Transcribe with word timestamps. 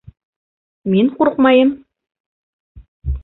Мин 0.93 1.11
ҡурҡмайым! 1.19 1.69